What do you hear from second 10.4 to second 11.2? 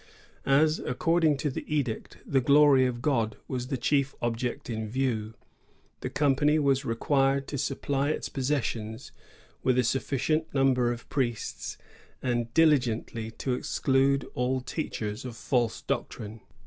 number of